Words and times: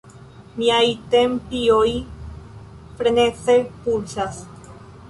Miaj 0.61 0.87
tempioj 1.15 1.85
freneze 2.99 3.61
pulsas. 3.87 4.43